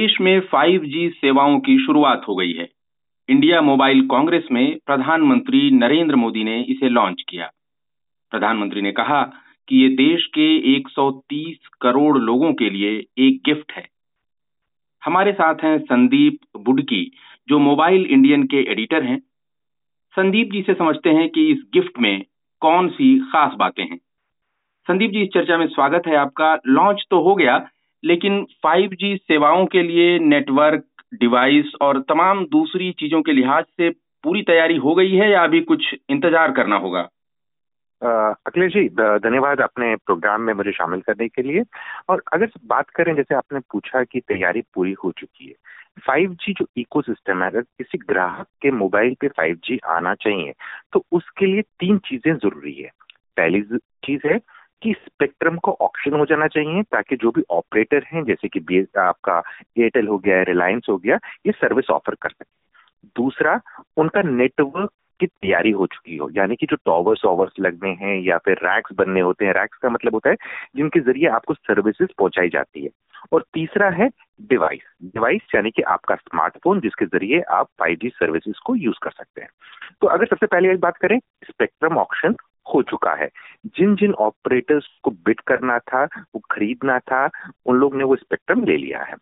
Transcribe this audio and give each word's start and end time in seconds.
देश 0.00 0.20
में 0.20 0.40
5G 0.40 1.10
सेवाओं 1.10 1.60
की 1.60 1.86
शुरुआत 1.86 2.22
हो 2.28 2.36
गई 2.36 2.52
है। 2.52 2.68
इंडिया 3.28 3.60
मोबाइल 3.60 4.08
कांग्रेस 4.08 4.44
में 4.52 4.78
प्रधानमंत्री 4.86 5.70
नरेंद्र 5.70 6.16
मोदी 6.16 6.44
ने 6.44 6.62
इसे 6.62 6.88
लॉन्च 6.88 7.24
किया। 7.28 7.50
प्रधानमंत्री 8.30 8.80
ने 8.80 8.92
कहा 8.92 9.22
कि 9.68 9.76
ये 9.76 9.88
देश 9.88 10.26
के 10.26 10.74
130 10.76 11.68
करोड़ 11.80 12.18
लोगों 12.18 12.52
के 12.52 12.70
लिए 12.70 13.06
एक 13.18 13.42
गिफ्ट 13.46 13.72
है। 13.72 13.88
हमारे 15.04 15.32
साथ 15.32 15.54
हैं 15.54 15.78
संदीप 15.78 16.38
बुडकी, 16.56 17.12
जो 17.48 17.58
मोबाइल 17.58 18.06
इंडियन 18.06 18.42
के 18.42 18.56
एडिटर 18.56 19.02
हैं। 19.02 19.18
संदीप 20.16 20.52
जी 20.52 20.62
से 20.62 20.74
समझते 20.74 21.10
हैं 21.10 21.28
कि 21.28 21.50
इस 21.50 21.58
गिफ्ट 21.74 21.98
में 21.98 22.24
कौन 22.60 22.88
सी 22.88 23.18
खास 23.18 23.52
बातें 23.54 23.84
हैं। 23.84 23.98
संदीप 24.88 25.10
जी, 25.10 25.22
इस 25.22 25.28
चर्चा 25.34 25.58
में 25.58 25.66
स्वागत 25.66 26.02
है 26.06 26.16
आपका। 26.16 26.58
लॉन्च 26.66 27.06
तो 27.10 27.20
हो 27.20 27.34
गया 27.34 27.68
लेकिन 28.02 28.44
5G 28.66 29.16
सेवाओं 29.18 29.64
के 29.66 29.82
लिए 29.82 30.18
नेटवर्क 30.18 30.84
डिवाइस 31.14 31.72
और 31.82 32.00
तमाम 32.08 32.44
दूसरी 32.46 32.90
चीज़ों 32.98 33.22
के 33.22 33.32
लिहाज 33.32 33.64
से 33.64 33.90
पूरी 34.24 34.42
तैयारी 34.42 34.76
हो 34.78 34.94
गई 34.94 35.10
है 35.10 35.30
या 35.30 35.42
अभी 35.44 35.60
कुछ 35.62 35.94
इंतज़ार 36.10 36.52
करना 36.52 36.76
होगा? 36.76 37.08
अखिलेश 38.02 38.72
जी 38.72 38.88
धन्यवाद 38.90 39.60
अपने 39.60 39.94
प्रोग्राम 39.96 40.40
में 40.40 40.52
मुझे 40.54 40.72
शामिल 40.72 41.00
करने 41.00 41.28
के 41.28 41.42
लिए। 41.42 41.62
और 42.08 42.22
अगर 42.32 42.50
बात 42.66 42.90
करें, 42.90 43.14
जैसे 43.14 43.34
आपने 43.34 43.60
पूछा 43.72 44.02
कि 44.04 44.20
तैयारी 44.20 44.62
पूरी 44.74 44.92
हो 45.04 45.10
चुकी 45.18 45.46
है 45.46 45.54
5G 46.06 46.52
जो 46.52 46.66
इकोसिस्टम 46.76 47.42
है, 47.42 47.50
अगर 47.50 47.60
किसी 47.60 47.98
ग्राहक 48.08 48.46
के 48.62 48.70
मोबाइल 48.72 49.14
पे 49.20 49.28
5G 49.30 49.78
आना 49.88 50.14
चाहिए 50.16 50.52
तो 50.92 51.04
उसके 51.12 51.46
लिए 51.46 51.62
तीन 51.80 51.98
चीज़ें 52.06 52.34
ज़रूरी 52.34 52.74
है। 52.74 52.90
पहली 53.36 53.62
चीज़ 54.04 54.26
है 54.26 54.38
कि 54.82 54.94
स्पेक्ट्रम 54.94 55.56
को 55.56 55.72
ऑप्शन 55.80 56.12
हो 56.12 56.26
जाना 56.26 56.46
चाहिए 56.46 56.82
ताकि 56.82 57.16
जो 57.16 57.30
भी 57.30 57.42
ऑपरेटर 57.50 58.04
हैं, 58.12 58.24
जैसे 58.24 58.48
कि 58.48 58.60
बी, 58.60 58.86
आपका 58.98 59.42
एयरटेल 59.78 60.08
हो 60.08 60.18
गया, 60.18 60.42
रिलायंस 60.42 60.86
हो 60.88 60.96
गया, 60.96 61.16
ये 61.46 61.52
सर्विस 61.52 61.90
ऑफ़र 61.90 62.14
कर 62.14 62.28
सके। 62.28 62.70
दूसरा, 63.16 63.60
उनका 63.96 64.22
नेटवर्क 64.22 64.90
की 65.20 65.26
तैयारी 65.26 65.70
हो 65.70 65.86
चुकी 65.86 66.16
हो, 66.16 66.30
यानी 66.32 66.56
कि 66.56 66.66
जो 66.66 66.76
टॉवर्स 66.76 67.24
ऑवर्स 67.24 67.52
लगने 67.60 67.90
हैं 67.90 68.20
या 68.20 68.38
फिर 68.38 68.56
रैक्स 68.64 68.92
बनने 68.92 69.20
होते 69.20 69.46
हैं, 69.46 69.52
रैक्स 69.52 69.78
का 69.78 69.90
मतलब 69.90 70.14
होता 70.14 70.30
है 70.30 70.36
जिनके 70.76 71.00
ज़रिए 71.00 71.28
आपको 71.28 71.54
सर्विसेज़ 71.54 72.08
पहुंचाई 72.18 72.48
जाती 72.48 72.84
है। 72.84 72.90
और 73.32 73.44
तीसरा 73.54 73.90
है 73.90 74.08
डिवाइस। 74.42 74.80
डिवाइस 75.02 75.40
यानी 75.54 75.70
कि 75.70 75.82
आपका 75.82 76.14
स्मार्टफ़ोन 76.14 76.80
जिसके 76.80 77.04
ज़रिए 77.04 77.40
आप 77.40 77.66
5G 77.82 78.08
सर्विसेज़ 78.08 78.56
को 78.64 78.76
यूज़ 78.76 78.96
कर 79.02 79.10
सकते 79.10 79.40
हैं। 79.40 79.48
तो 80.00 80.06
अगर 80.06 80.26
सबसे 80.26 80.46
पहले 80.46 80.72
एक 80.72 80.80
बात 80.80 80.96
करें, 80.96 81.18
स्पेक्ट्रम 81.18 81.98
ऑप्शन 81.98 82.36
हो 82.74 82.82
चुका 82.82 83.14
है। 83.14 83.28
जिन 83.66 83.96
जिन 83.96 84.14
ऑपरेटर्स 84.14 84.86
को 85.02 85.10
बिट 85.10 85.40
करना 85.40 85.78
था, 85.78 86.04
वो 86.04 86.40
खरीदना 86.50 86.98
था, 86.98 87.30
उन 87.66 87.76
लोग 87.76 87.94
ने 87.94 88.04
वो 88.04 88.16
स्पेक्ट्रम 88.16 88.64
ले 88.64 88.76
लिया 88.76 89.02
है। 89.02 89.14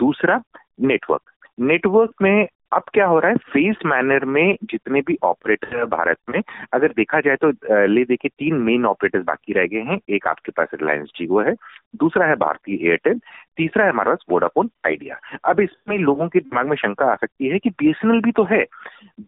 दूसरा 0.00 0.42
नेटवर्क 0.80 1.22
नेटवर्क 1.60 2.12
में 2.22 2.48
अब 2.72 2.82
क्या 2.94 3.06
हो 3.06 3.18
रहा 3.18 3.30
है? 3.30 3.36
फेस 3.52 3.76
मैनर 3.86 4.24
में 4.26 4.56
जितने 4.64 5.00
भी 5.00 5.16
ऑपरेटर 5.24 5.76
है 5.76 5.84
भारत 5.86 6.16
में, 6.30 6.40
अगर 6.72 6.92
देखा 6.96 7.20
जाए 7.20 7.36
तो 7.36 7.50
ले 7.86 8.04
देखिए 8.04 8.30
तीन 8.38 8.56
मेन 8.62 8.84
ऑपरेटर्स 8.86 9.24
बाकी 9.24 9.52
रह 9.52 9.66
गए 9.66 9.82
हैं। 9.82 9.98
एक 10.08 10.26
आपके 10.26 10.52
पास 10.52 10.68
रिलायंस 10.74 11.10
जियो 11.16 11.40
है, 11.40 11.54
दूसरा 11.96 12.26
है 12.26 12.36
भारतीय 12.36 12.88
एयरटेल 12.88 13.20
तीसरा 13.56 13.84
है 13.84 13.90
हमारे 13.90 14.10
पास 14.10 14.24
वोडाफोन 14.30 14.70
आइडिया 14.86 15.18
अब 15.44 15.60
इसमें 15.60 15.96
लोगों 15.98 16.28
के 16.28 16.40
दिमाग 16.40 16.68
में 16.68 16.76
शंका 16.76 17.06
आ 17.06 17.14
सकती 17.14 17.48
है 17.48 17.58
कि 17.58 17.70
बीएसएनएल 17.70 18.20
भी 18.20 18.32
तो 18.32 18.44
है। 18.44 18.64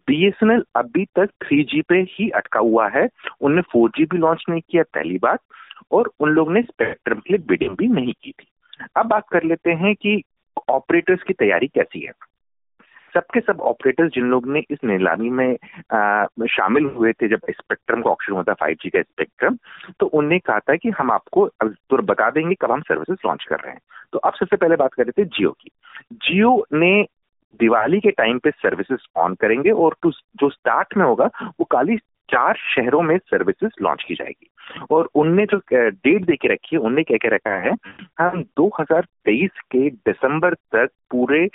बीएसएनएल 0.07 0.63
अभी 0.75 1.05
तक 1.15 1.29
थ्री 1.43 1.81
पे 1.81 2.01
ही 2.09 2.29
अटका 2.31 2.59
हुआ 2.59 2.87
है। 2.89 3.07
उनने 3.41 3.61
फोर 3.71 3.91
भी 3.99 4.17
लॉन्च 4.17 4.43
नहीं 4.49 4.61
किया 4.69 4.83
पहली 4.93 5.17
बात, 5.17 5.39
और 5.91 6.11
उन 6.19 6.29
लोग 6.29 6.51
ने 6.51 6.61
स्पेक्ट्रम 6.61 7.19
के 7.19 7.33
लिए 7.33 7.45
बिडिंग 7.47 7.75
भी 7.77 7.87
नहीं 7.87 8.13
की 8.13 8.31
थी। 8.31 8.47
अब 8.97 9.05
बात 9.05 9.23
कर 9.31 9.43
लेते 9.43 9.71
हैं 9.73 9.95
कि 9.95 10.21
ऑपरेटर्स 10.69 11.23
की 11.23 11.33
तैयारी 11.33 11.67
कैसी 11.67 11.99
है। 11.99 12.11
सबके 13.13 13.39
सब 13.39 13.61
ऑपरेटर्स 13.61 14.13
जिन 14.13 14.23
लोग 14.23 14.47
ने 14.47 14.63
इस 14.69 14.77
नीलामी 14.83 15.29
में 15.29 15.57
आ, 15.97 16.25
शामिल 16.49 16.85
हुए 16.85 17.13
थे 17.13 17.27
जब 17.27 17.39
स्पेक्ट्रम 17.49 18.01
का 18.01 18.09
ऑप्शन 18.09 18.33
हुआ 18.33 18.43
था 18.43 18.53
फाइव 18.53 18.75
का 18.85 19.01
स्पेक्ट्रम 19.01 19.57
तो 19.99 20.05
उनने 20.05 20.39
कहा 20.39 20.59
था 20.59 20.75
कि 20.75 20.89
हम 20.89 21.11
आपको 21.11 21.47
तो 21.63 21.97
बता 21.97 22.29
देंगे 22.29 22.55
कब 22.55 22.71
हम 22.71 22.81
सर्विसेज़ 22.81 23.17
लॉन्च 23.25 23.45
कर 23.49 23.55
रहे 23.55 23.71
हैं। 23.71 23.79
तो 24.13 24.19
अब 24.19 24.33
सबसे 24.33 24.55
पहले 24.55 24.75
बात 24.75 24.93
कर 24.93 25.03
रहे 25.03 25.23
थे 25.23 25.27
जियो 25.27 25.51
की। 25.51 25.69
जियो 26.13 26.65
ने 26.73 27.05
दिवाली 27.59 27.99
के 27.99 28.11
टाइम 28.11 28.39
पे 28.39 28.51
सर्विसेज़ 28.51 28.99
ऑन 29.15 29.35
करेंगे 29.35 29.71
और 29.71 29.95
जो 30.05 30.49
स्टार्ट 30.49 30.97
में 30.97 31.05
होगा 31.05 31.29
वो 31.45 31.63
काली 31.63 31.97
चार 32.29 32.55
शहरों 32.55 33.01
में 33.01 33.17
सर्विसेज़ 33.17 33.71
लॉन्च 33.81 34.03
की 34.07 34.15
जाएगी। 34.15 34.47
और 34.91 35.09
उनने 35.15 35.45
जो 35.45 35.57
डेट 35.73 36.25
दे 36.25 36.35
के 36.35 36.47
रखी 36.47 36.75
है 36.75 36.79
उनने 36.79 37.03
कह 37.03 37.17
के 37.17 37.27
रखा 37.27 37.49
है 37.49 37.71
हम 38.19 38.43
2023 38.43 39.49
के 39.71 39.89
दिसंबर 39.89 40.53
तक 40.53 40.89
पूरे 41.11 41.49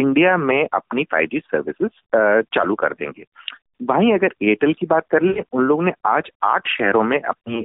इंडिया 0.00 0.36
में 0.36 0.66
अपनी 0.72 1.04
फाइव 1.04 1.28
सर्विसेज़ 1.36 2.44
चालू 2.54 2.74
कर 2.74 2.92
देंगे। 2.92 3.24
वहीं 3.82 4.12
अगर 4.14 4.30
एयरटेल 4.42 4.72
की 4.72 4.86
बात 4.86 5.04
कर 5.10 5.22
ले, 5.22 5.42
उन 5.52 5.64
लोगों 5.64 5.82
ने 5.82 5.92
आज 6.06 6.30
आठ 6.42 6.68
शहरों 6.68 7.02
में 7.02 7.20
अपनी 7.20 7.62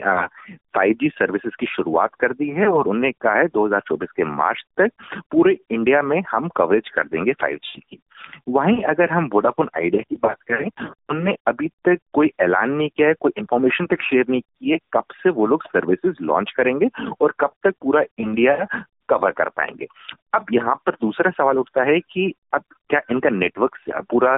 फाइव 0.76 0.94
जी 0.94 1.10
सर्विसेज़ 1.10 1.54
की 1.60 1.66
शुरुआत 1.66 2.14
कर 2.20 2.32
दी 2.32 2.50
है 2.50 2.68
और 2.68 2.88
उन्होंने 2.88 3.12
कहा 3.12 3.34
है 3.34 3.48
2024 3.48 4.12
के 4.12 4.24
मार्च 4.24 4.64
तक 4.80 4.92
पूरे 5.32 5.58
इंडिया 5.72 6.02
में 6.02 6.24
हम 6.32 6.48
कवरेज 6.48 6.90
कर 6.90 7.08
देंगे 7.08 7.34
फाइव 7.34 7.58
जी 7.64 7.82
की। 7.90 8.00
वहीं 8.50 8.82
अगर 8.84 9.10
हम 9.10 9.30
वोडाफोन 9.34 9.70
आइडिया 9.78 10.02
की 10.02 10.16
बात 10.24 10.42
करें, 10.42 10.70
उनने 11.10 11.36
अभी 11.48 11.68
तक 11.86 11.98
कोई 12.14 12.32
ऐलान 12.40 12.72
नहीं 12.72 12.90
किया 12.98 13.08
है, 13.08 13.14
कोई 13.14 13.32
इन्फॉर्मेशन 13.38 13.86
तक 13.86 14.02
शेयर 14.02 14.26
नहीं 14.30 14.42
की 14.42 14.72
है 14.72 14.78
कब 14.94 15.04
से 15.14 15.30
वो 15.30 15.48
लोग 15.48 15.64
सर्विसेज़ 15.64 16.16
लॉन्च 16.22 16.52
करेंगे 16.52 16.90
और 17.22 17.34
कब 17.40 17.52
तक 17.64 17.74
पूरा 17.82 18.04
इंडिया 18.20 18.84
कवर 19.10 19.32
कर 19.32 19.50
पाएँगे। 19.50 19.88
अब 20.34 20.46
यहाँ 20.54 20.76
पर 20.86 20.92
दूसरा 21.02 21.32
सवाल 21.32 21.58
उठता 21.58 21.84
है 21.84 22.00
कि 22.00 22.34
अब 22.54 22.64
क्या 22.90 23.02
इनका 23.12 23.30
नेटवर्क 23.30 23.78
पूरा 24.10 24.38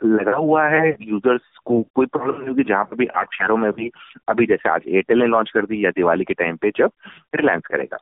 लगा 0.00 0.36
हुआ 0.36 0.66
है? 0.66 0.96
यूज़र्स 1.00 1.58
को 1.64 1.82
कोई 1.94 2.06
प्रॉब्लम 2.06 2.36
नहीं 2.36 2.48
होगी 2.48 2.62
जहाँ 2.62 2.84
पर 2.84 2.96
भी 2.96 3.06
आठ 3.06 3.34
शहरों 3.34 3.56
में 3.56 3.70
भी, 3.72 3.90
अभी 4.28 4.46
जैसे 4.46 4.68
आज 4.68 4.82
एयरटेल 4.88 5.18
ने 5.18 5.26
लॉन्च 5.26 5.50
कर 5.50 5.66
दी 5.66 5.84
या 5.84 5.90
दिवाली 5.90 6.24
के 6.24 6.34
टाइम 6.34 6.56
पे 6.56 6.70
जब 6.76 6.90
रिलायंस 7.34 7.62
करेगा। 7.66 7.98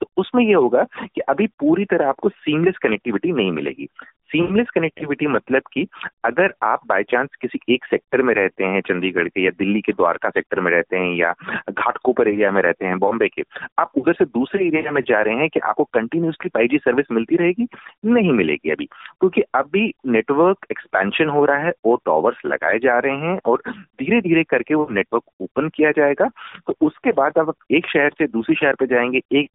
तो 0.00 0.06
उसमें 0.16 0.44
ये 0.44 0.54
होगा 0.54 0.82
कि 1.04 1.20
अभी 1.20 1.46
पूरी 1.60 1.84
तरह 1.84 2.08
आपको 2.08 2.28
सीमलेस 2.28 2.76
कनेक्टिविटी 2.82 3.32
नहीं 3.32 3.52
मिलेगी। 3.52 3.88
सीमलेस 4.28 4.66
कनेक्टिविटी 4.74 5.26
मतलब 5.26 5.62
कि 5.72 5.86
अगर 6.24 6.54
आप 6.62 6.80
बाय 6.86 7.02
चांस 7.02 7.28
किसी 7.40 7.58
एक 7.68 7.84
सेक्टर 7.84 8.22
में 8.22 8.34
रहते 8.34 8.64
हैं, 8.64 8.80
चंडीगढ़ 8.80 9.28
के 9.28 9.44
या 9.44 9.50
दिल्ली 9.50 9.80
के 9.80 9.92
द्वारका 9.92 10.30
सेक्टर 10.30 10.60
में 10.60 10.70
रहते 10.72 10.96
हैं 10.96 11.14
या 11.16 11.34
घाटकोपर 11.70 12.28
एरिया 12.28 12.50
में 12.50 12.60
रहते 12.62 12.86
हैं 12.86 12.98
बॉम्बे 12.98 13.28
के, 13.28 13.42
आप 13.78 13.92
उधर 13.96 14.12
से 14.12 14.24
दूसरे 14.24 14.66
एरिया 14.66 14.90
में 14.90 15.02
जा 15.08 15.20
रहे 15.20 15.34
हैं 15.34 15.48
कि 15.48 15.60
आपको 15.60 15.84
कंटिन्यूसली 15.84 16.48
फाइव 16.48 16.68
सर्विस 16.74 17.06
मिलती 17.12 17.36
रहेगी? 17.36 17.66
नहीं 18.04 18.32
मिलेगी 18.32 18.70
अभी, 18.70 18.84
क्योंकि 18.84 19.42
अभी 19.54 19.92
नेटवर्क 20.06 20.66
एक्सपेंशन 20.70 21.28
हो 21.28 21.44
रहा 21.44 21.58
है 21.58 21.72
और 21.84 21.98
टॉवर्स 22.04 22.38
लगाए 22.46 22.78
जा 22.78 22.98
रहे 22.98 23.16
हैं 23.16 23.38
और 23.46 23.62
धीरे 23.68 24.20
धीरे 24.20 24.44
करके 24.44 24.74
वो 24.74 24.86
नेटवर्क 24.90 25.22
ओपन 25.40 25.68
किया 25.68 25.90
जाएगा। 25.90 26.28
तो 26.66 26.74
उसके 26.80 27.12
बाद 27.12 27.38
आप 27.38 27.54
एक 27.70 27.86
शहर 27.86 28.10
से 28.18 28.26
दूसरे 28.26 28.54
शहर 28.54 28.74
पर 28.74 28.86
जाएँगे, 28.86 29.20
एक 29.32 29.50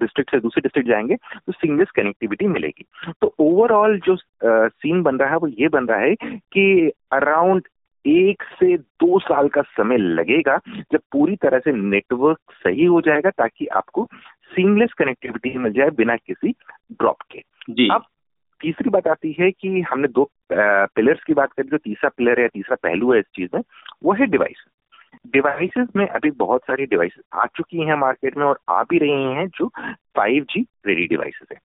डिस्ट्रिक्ट 0.00 0.30
से 0.30 0.38
दूसरे 0.40 0.60
डिस्ट्रिक्ट 0.60 0.88
जाएँगे 0.88 1.16
तो 1.16 1.52
सिंगलेस 1.52 1.90
कनेक्टिविटी 1.90 2.46
मिलेगी। 2.46 2.84
तो 3.20 3.34
ओवरऑल 3.38 3.95
जो 3.96 4.16
सीन 4.68 5.02
बन 5.02 5.16
रहा 5.16 5.30
है 5.30 5.36
वो 5.36 5.46
ये 5.46 5.68
बन 5.68 5.86
रहा 5.86 5.98
है 5.98 6.14
कि 6.24 6.92
अराउंड 7.12 7.62
एक 8.06 8.42
से 8.42 8.76
दो 8.76 9.18
साल 9.18 9.48
का 9.48 9.62
समय 9.62 9.96
लगेगा 9.96 10.60
जब 10.92 10.98
पूरी 11.12 11.36
तरह 11.36 11.58
से 11.58 11.72
नेटवर्क 11.72 12.38
सही 12.50 12.84
हो 12.84 13.00
जाएगा 13.00 13.30
ताकि 13.30 13.66
आपको 13.66 14.08
सीमलेस 14.52 14.92
कनेक्टिविटी 14.92 15.58
मिल 15.58 15.72
जाए 15.72 15.90
बिना 15.90 16.16
किसी 16.16 16.48
ड्रॉप 16.92 17.16
के। 17.30 17.42
जी। 17.70 17.88
अब 17.92 18.04
तीसरी 18.60 18.90
बात 18.90 19.08
आती 19.08 19.36
है 19.40 19.50
कि 19.50 19.80
हमने 19.80 20.08
दो 20.08 20.30
पिलर्स 20.52 21.24
की 21.24 21.34
बात 21.34 21.52
करी 21.52 21.68
जो 21.68 21.76
तीसरा 21.76 22.10
पिलर 22.16 22.40
है 22.40 22.48
तीसरा 22.48 22.76
पहलू 22.82 23.12
है 23.12 23.18
इस 23.18 23.26
चीज़ 23.34 23.50
में 23.54 23.62
वो 24.04 24.12
है 24.12 24.26
डिवाइस 24.26 24.64
डिवाइसेस 25.32 25.88
में 25.96 26.06
अभी 26.08 26.30
बहुत 26.30 26.60
सारी 26.60 26.86
डिवाइसेस 26.86 27.24
आ 27.34 27.44
चुकी 27.46 27.80
हैं 27.80 27.94
मार्केट 27.94 28.36
में 28.36 28.44
और 28.44 28.58
आ 28.68 28.82
भी 28.82 28.98
रही 28.98 29.24
हैं 29.24 29.46
जो 29.48 29.70
5G 30.18 30.64
रेडी 30.86 31.06
डिवाइसेस 31.06 31.48
है। 31.52 31.58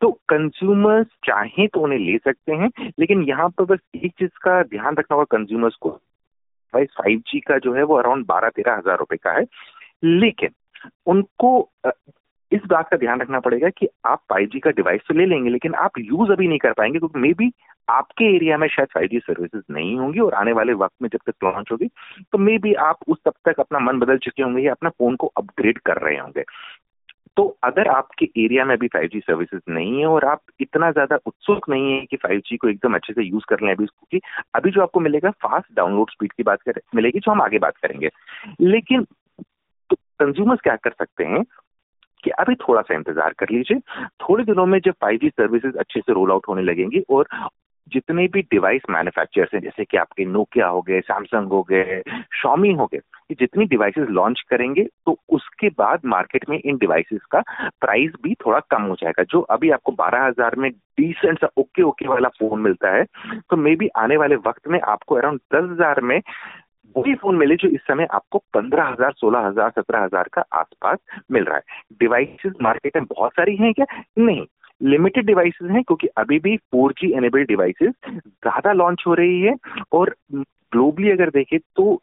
तो 0.00 0.10
कंज्यूमर्स 0.28 1.06
चाहे 1.24 1.66
तो 1.66 1.80
उन्हें 1.80 1.98
ले 1.98 2.18
सकते 2.18 2.52
हैं, 2.52 2.70
लेकिन 2.98 3.22
यहाँ 3.22 3.48
पर 3.48 3.64
बस 3.64 3.78
एक 3.96 4.12
चीज़ 4.18 4.38
का 4.42 4.62
ध्यान 4.62 4.96
रखना 4.96 5.14
होगा 5.14 5.36
कंज्यूमर्स 5.38 5.74
को। 5.74 5.90
डिवाइस 5.90 6.88
फाइव 6.98 7.22
का 7.48 7.58
जो 7.58 7.74
है 7.74 7.82
वो 7.82 7.94
अराउंड 7.94 8.26
बारह 8.26 8.48
तेरह 8.48 8.74
हज़ार 8.74 8.98
रुपए 8.98 9.16
का 9.16 9.32
है। 9.32 9.46
लेकिन 10.04 10.48
उनको 11.06 11.70
इस 12.52 12.60
बात 12.66 12.88
का 12.88 12.96
ध्यान 12.96 13.20
रखना 13.20 13.38
पड़ेगा 13.40 13.68
कि 13.68 13.88
आप 14.06 14.18
फाइव 14.30 14.50
का 14.64 14.70
डिवाइस 14.70 15.00
तो 15.08 15.14
ले 15.14 15.26
लेंगे, 15.26 15.50
लेकिन 15.50 15.74
आप 15.74 15.98
यूज़ 15.98 16.32
अभी 16.32 16.48
नहीं 16.48 16.58
कर 16.58 16.72
पाएँगे, 16.72 16.98
क्योंकि 16.98 17.18
मे 17.18 17.32
बी 17.32 17.52
आपके 17.88 18.24
एरिया 18.36 18.56
में 18.58 18.66
शायद 18.68 18.88
फाइव 18.94 19.18
सर्विसेज़ 19.18 19.62
नहीं 19.70 19.96
होंगी 19.96 20.20
और 20.20 20.34
आने 20.34 20.52
वाले 20.52 20.72
वक्त 20.74 20.94
में 21.02 21.08
जब 21.08 21.30
तक 21.30 21.44
लॉन्च 21.44 21.70
होगी 21.72 21.86
तो 22.32 22.38
मे 22.38 22.56
बी 22.58 22.72
आप 22.82 22.98
उस 23.08 23.18
तब 23.24 23.32
तक 23.44 23.60
अपना 23.60 23.78
मन 23.78 23.98
बदल 23.98 24.18
चुके 24.18 24.42
होंगे 24.42 24.62
या 24.62 24.72
अपना 24.72 24.90
फ़ोन 24.90 25.16
को 25.16 25.26
अपग्रेड 25.36 25.78
कर 25.78 25.98
रहे 25.98 26.18
होंगे। 26.18 26.44
तो 27.36 27.44
अगर 27.64 27.88
आपके 27.88 28.28
एरिया 28.36 28.64
में 28.64 28.74
अभी 28.74 28.88
5G 28.88 29.20
सर्विसेज़ 29.20 29.62
नहीं 29.68 29.98
है 30.00 30.06
और 30.06 30.24
आप 30.24 30.40
इतना 30.60 30.90
ज़्यादा 30.90 31.18
उत्सुक 31.26 31.68
नहीं 31.68 31.92
है 31.92 32.04
कि 32.06 32.16
5G 32.16 32.56
को 32.56 32.68
एकदम 32.68 32.94
अच्छे 32.94 33.12
से 33.12 33.24
यूज़ 33.24 33.44
कर 33.48 33.60
लें 33.62 33.72
अभी 33.72 33.86
क्योंकि 33.86 34.20
अभी 34.54 34.70
जो 34.70 34.82
आपको 34.82 35.00
मिलेगा 35.00 35.30
फास्ट 35.42 35.74
डाउनलोड 35.76 36.10
स्पीड 36.10 36.32
की 36.32 36.42
बात 36.42 36.62
कर, 36.62 36.80
मिलेगी 36.94 37.18
जो 37.18 37.30
हम 37.30 37.42
आगे 37.42 37.58
बात 37.58 37.76
करेंगे। 37.76 38.10
लेकिन 38.60 39.04
तो 39.90 39.96
कंज्यूमर्स 40.20 40.60
क्या 40.60 40.76
कर 40.76 40.90
सकते 40.90 41.24
हैं? 41.24 41.44
कि 42.26 42.30
अभी 42.38 42.54
थोड़ा 42.58 42.80
सा 42.82 42.94
इंतज़ार 42.94 43.34
कर 43.38 43.50
लीजिए। 43.50 43.78
थोड़े 44.22 44.44
दिनों 44.44 44.66
में 44.66 44.78
जब 44.80 44.94
फाइव 45.00 45.28
सर्विसेज़ 45.30 45.76
अच्छे 45.78 46.00
से 46.00 46.12
रोल 46.12 46.30
आउट 46.32 46.48
होने 46.48 46.62
लगेंगी 46.64 47.04
और 47.10 47.28
जितने 47.92 48.26
भी 48.28 48.40
डिवाइस 48.42 48.82
मैन्युफैक्चरर्स 48.90 49.52
हैं, 49.54 49.60
जैसे 49.62 49.84
कि 49.84 49.96
आपके 49.96 50.24
नोकिया 50.26 50.66
हो 50.66 50.80
गए 50.82 51.00
सैमसंग 51.02 51.48
हो 51.48 51.62
गए 51.62 52.00
शॉमी 52.34 52.72
हो 52.72 52.86
गए 52.86 52.98
ये 53.30 53.34
जितनी 53.40 53.64
डिवाइसेस 53.66 54.08
लॉन्च 54.10 54.40
करेंगे 54.50 54.84
तो 55.06 55.16
उसके 55.30 55.68
बाद 55.78 56.00
मार्केट 56.06 56.48
में 56.48 56.58
इन 56.58 56.76
डिवाइसेस 56.76 57.20
का 57.30 57.40
प्राइस 57.80 58.12
भी 58.22 58.34
थोड़ा 58.36 58.60
कम 58.70 58.82
हो 58.82 58.94
जाएगा, 58.94 59.22
जो 59.24 59.40
अभी 59.40 59.70
आपको 59.70 59.92
बारह 59.94 60.26
हज़ार 60.26 60.56
में 60.56 60.70
डिसेंट 60.70 61.38
सा 61.40 61.48
ओके 61.58 61.82
ओके 61.82 62.08
वाला 62.08 62.28
फ़ोन 62.38 62.60
मिलता 62.60 62.94
है। 62.96 63.04
तो 63.50 63.56
मे 63.56 63.74
बी 63.76 63.88
आने 63.98 64.16
वाले 64.16 64.36
वक्त 64.46 64.68
में 64.68 64.80
आपको 64.80 65.14
अराउंड 65.16 65.40
दस 65.54 65.70
हज़ार 65.70 66.00
में 66.02 66.20
वही 66.96 67.14
फ़ोन 67.14 67.36
मिले 67.36 67.56
जो 67.56 67.68
इस 67.68 67.80
समय 67.80 68.06
आपको 68.14 68.38
पंद्रह 68.54 68.84
हज़ार, 68.84 69.12
सोलह 69.12 69.46
हज़ार, 69.46 69.70
सत्रह 69.70 70.04
हज़ार 70.04 70.28
का 70.32 70.44
आसपास 70.52 70.98
मिल 71.32 71.44
रहा 71.44 71.56
है। 71.56 71.62
डिवाइसेस 72.00 72.52
मार्केट 72.62 72.96
में 72.96 73.04
बहुत 73.04 73.32
सारी 73.32 73.56
हैं 73.56 73.72
क्या? 73.72 73.86
नहीं। 74.18 74.46
लिमिटेड 74.80 75.26
डिवाइसेस 75.26 75.70
हैं 75.70 75.82
क्योंकि 75.82 76.06
अभी 76.16 76.38
भी 76.38 76.56
फोर 76.56 76.92
जी 76.92 77.10
एनेबल्ड 77.12 77.48
डिवाइसेज 77.48 77.92
ज़्यादा 78.16 78.72
लॉन्च 78.72 79.04
हो 79.06 79.14
रही 79.14 79.40
है 79.42 79.54
और 79.92 80.14
ग्लोबली 80.34 81.10
अगर 81.10 81.30
देखें 81.30 81.58
तो 81.76 82.02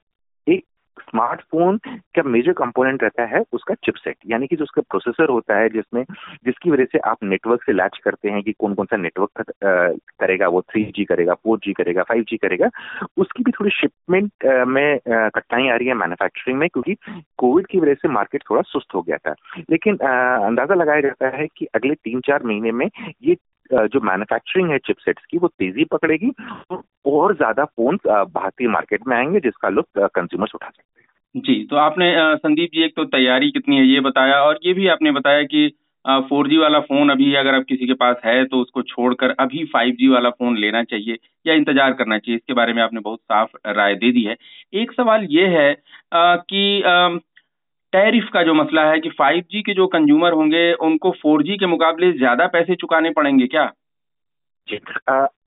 स्मार्टफ़ोन 1.02 1.78
का 2.16 2.24
मेजर 2.24 2.54
कंपोनेंट 2.54 3.04
रहता 3.04 3.26
है 3.26 3.42
उसका 3.54 3.74
चिपसेट 3.86 4.16
यानी 4.28 4.48
कि 4.48 4.56
जो 4.56 4.64
उसका 4.64 4.82
प्रोसेसर 4.82 5.30
होता 5.30 5.58
है 5.60 5.70
जिसमें, 5.70 6.04
जिसकी 6.46 6.72
वजह 6.72 6.86
से 6.92 7.00
आप 7.10 7.24
नेटवर्क 7.24 7.64
से 7.64 7.74
लैच 7.74 7.98
करते 8.04 8.30
हैं 8.30 8.42
कि 8.44 8.52
कौन 8.60 8.74
कौन 8.74 8.86
सा 8.86 8.98
नेटवर्क 8.98 9.52
करेगा, 9.64 10.48
वो 10.48 10.62
थ्री 10.62 10.84
जी 10.96 11.06
करेगा 11.06 11.34
फोर 11.34 11.58
जी 11.58 11.74
करेगा 11.74 12.04
फाइव 12.04 12.24
जी 12.30 12.38
करेगा, 12.38 12.70
उसकी 13.18 13.44
भी 13.44 13.52
थोड़ी 13.52 13.72
शिपमेंट 13.72 14.32
में 14.68 15.00
कठिनाई 15.08 15.68
आ 15.70 15.76
रही 15.76 15.88
है 15.88 15.94
मैन्युफैक्चरिंग 15.94 16.60
में 16.60 16.68
क्योंकि 16.70 16.96
कोविड 17.38 17.68
की 17.68 17.80
वजह 17.80 17.94
से 17.94 18.08
मार्केट 18.10 18.44
थोड़ा 18.50 18.62
सुस्त 18.62 18.96
हो 18.96 19.02
गया 19.02 19.18
था। 19.18 19.36
लेकिन 19.70 19.98
अंदाज़ा 19.98 20.76
लगाया 20.76 21.02
जाता 21.02 21.36
है 21.38 21.48
कि 21.58 21.66
अगले 21.76 21.94
तीन 21.94 22.22
चार 22.28 22.44
महीने 22.44 22.72
में 22.72 22.88
ये 23.24 23.36
जो 23.72 24.00
मैन्युफैक्चरिंग 24.02 24.72
है 24.72 24.78
चिपसेट्स 24.78 25.26
की 25.26 25.38
वो 25.38 25.48
तेज़ी 25.50 25.84
पकड़ेगी 25.86 26.32
और 27.06 27.36
ज़्यादा 27.36 27.66
फ़ोन 27.66 27.98
भारतीय 28.08 28.68
मार्केट 28.68 29.08
में 29.08 29.16
आएँगे 29.18 29.40
जिसका 29.40 29.70
लुत्फ 29.70 30.08
कंज्यूमर्स 30.16 30.56
उठा 30.56 30.68
सकते 30.68 31.02
हैं। 31.02 31.42
जी 31.44 31.64
तो 31.70 31.76
आपने 31.76 32.14
संदीप 32.38 32.70
जी 32.74 32.84
एक 32.84 32.96
तो 32.96 33.06
तैयारी 33.06 33.52
कितनी 33.52 33.78
है 33.78 33.86
ये 33.86 34.00
बताया 34.00 34.42
और 34.42 34.60
ये 34.66 34.74
भी 34.74 34.88
आपने 34.88 35.12
बताया 35.12 35.44
कि 35.44 35.72
फोर 36.06 36.48
जी 36.48 36.58
वाला 36.58 36.80
फ़ोन 36.80 37.10
अभी 37.10 37.34
अगर 37.36 37.56
आप 37.56 37.64
किसी 37.70 37.86
के 37.88 37.94
पास 37.94 38.16
है 38.26 38.44
तो 38.46 38.58
उसको 38.62 38.82
छोड़कर 38.82 39.30
अभी 39.40 39.64
फाइव 39.66 39.94
जी 39.94 40.08
वाला 40.08 40.30
फ़ोन 40.30 40.58
लेना 40.58 40.84
चाहिए 40.84 41.18
या 41.46 41.54
इंतज़ार 41.54 41.94
करना 41.94 42.18
चाहिए 42.18 42.36
इसके 42.36 42.54
बारे 42.54 42.74
में 42.74 42.82
आपने 42.84 43.00
बहुत 43.00 43.20
साफ़ 43.20 43.56
राय 43.68 43.96
दे 43.96 44.12
दी 44.12 44.24
है। 44.24 44.36
एक 44.74 44.92
सवाल 44.92 45.28
ये 45.32 45.48
है 45.50 45.70
आ, 46.14 46.36
कि 46.36 46.82
आ, 46.82 47.10
टैरिफ 47.94 48.30
का 48.34 48.44
जो 48.44 48.54
मसला 48.54 48.86
है 48.86 49.00
कि 49.00 49.10
5G 49.10 49.62
के 49.62 49.74
जो 49.74 49.88
कंज्यूमर 49.88 50.34
होंगे, 50.34 50.74
उनको 50.74 51.12
4G 51.12 51.58
के 51.60 51.66
मुकाबले 51.66 52.12
ज़्यादा 52.12 52.48
पैसे 52.48 52.76
चुकाने 52.76 53.10
पड़ेंगे 53.10 53.48
क्या? 53.48 53.72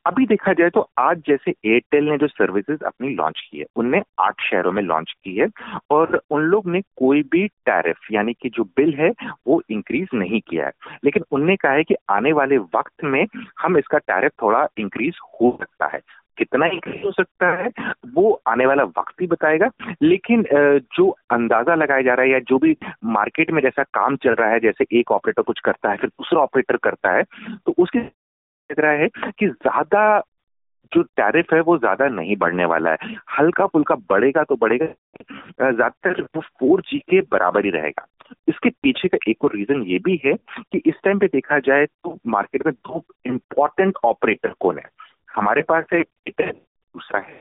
अभी 0.07 0.27
देखा 0.27 0.53
जाए 0.53 0.71
तो 0.71 0.91
आज 0.99 1.23
जैसे 1.27 1.51
एयरटेल 1.51 2.05
ने 2.05 2.17
जो 2.19 2.27
सर्विसेज़ 2.27 2.85
अपनी 2.85 3.09
लॉन्च 3.15 3.41
की 3.51 3.59
है, 3.59 3.65
उनने 3.77 4.03
आठ 4.21 4.41
शहरों 4.41 4.73
में 4.73 4.83
लॉन्च 4.83 5.13
की 5.25 5.37
है 5.37 5.49
और 5.91 6.21
उन 6.31 6.43
लोग 6.43 6.69
ने 6.69 6.81
कोई 6.81 7.23
भी 7.23 7.47
टैरिफ 7.49 7.97
यानी 8.13 8.33
कि 8.33 8.49
जो 8.49 8.65
बिल 8.65 8.95
है, 8.95 9.11
वो 9.47 9.63
इंक्रीज 9.71 10.09
नहीं 10.15 10.41
किया 10.41 10.67
है। 10.67 10.73
लेकिन 11.05 11.25
उनने 11.31 11.57
कहा 11.57 11.73
है 11.73 11.85
कि 11.85 11.95
आने 12.11 12.33
वाले 12.33 12.59
वक्त 12.59 13.05
में 13.05 13.27
हम 13.61 13.79
इसका 13.79 13.99
टैरिफ 13.99 14.33
थोड़ा 14.43 14.67
इंक्रीज 14.79 15.19
हो 15.35 15.59
सकता 15.61 15.87
है। 15.87 16.01
कितना 16.39 16.67
इंक्रीज 16.69 17.05
हो 17.05 17.11
सकता 17.13 17.51
है, 17.57 17.71
वो 18.09 18.41
आने 18.49 18.67
वाला 18.67 18.83
वक्त 18.85 19.21
ही 19.21 19.27
बताएगा। 19.27 19.71
लेकिन 20.03 20.45
जो 20.97 21.09
अंदाज़ा 21.31 21.75
लगाया 21.75 22.03
जा 22.03 22.15
रहा 22.15 22.25
है 22.25 22.33
या 22.33 22.39
जो 22.49 22.59
भी 22.59 22.77
मार्केट 23.07 23.51
में 23.51 23.63
जैसा 23.63 23.83
काम 23.95 24.17
चल 24.19 24.35
रहा 24.35 24.51
है, 24.51 24.61
जैसे 24.61 24.87
एक 24.93 25.11
ऑपरेटर 25.13 25.43
कुछ 25.43 25.61
करता 25.61 25.91
है, 25.91 25.97
फिर 25.97 26.11
दूसरा 26.11 26.41
ऑपरेटर 26.41 26.77
करता 26.79 27.17
है 27.17 27.23
तो 27.67 27.75
उसके 27.79 27.99
लग 27.99 28.81
रहा 28.81 28.93
है 28.93 29.09
कि 29.31 29.47
ज़्यादा 29.47 30.23
जो 30.93 31.03
टैरिफ 31.17 31.53
है, 31.53 31.61
वो 31.61 31.77
ज़्यादा 31.79 32.07
नहीं 32.09 32.37
बढ़ने 32.37 32.65
वाला 32.65 32.91
है। 32.93 33.15
हल्का 33.39 33.67
फुल्का 33.67 33.95
बढ़ेगा 34.11 34.43
तो 34.45 34.57
बढ़ेगा 34.57 34.87
ज़्यादातर 35.63 36.21
वो 36.37 36.41
फोर 36.41 36.81
जी 36.91 36.99
के 37.11 37.21
बराबर 37.33 37.65
ही 37.65 37.71
रहेगा। 37.71 38.07
इसके 38.49 38.71
पीछे 38.83 39.09
का 39.09 39.19
एक 39.29 39.45
और 39.45 39.57
रीजन 39.57 39.83
ये 39.83 39.99
भी 40.05 40.21
है 40.25 40.33
कि 40.63 40.83
इस 40.87 40.95
टाइम 41.05 41.19
पे 41.19 41.27
देखा 41.27 41.59
जाए 41.61 41.87
तो 41.87 42.17
मार्केट 42.27 42.67
में 42.67 42.73
दो 42.75 43.03
इंपॉर्टेंट 43.27 43.97
ऑपरेटर 44.05 44.55
कौन 44.61 44.79
है? 44.79 44.85
हमारे 45.37 45.63
पास 45.63 45.93
एक 45.93 46.41
दूसरा 46.41 47.21
है। 47.21 47.41